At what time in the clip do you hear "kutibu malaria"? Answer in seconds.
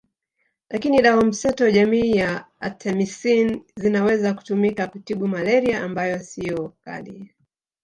4.87-5.83